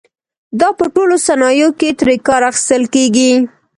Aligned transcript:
دا 0.59 0.69
په 0.77 0.85
ټولو 0.95 1.15
صنایعو 1.27 1.69
کې 1.79 1.89
ترې 1.99 2.15
کار 2.27 2.41
اخیستل 2.51 2.83
کېږي. 2.95 3.31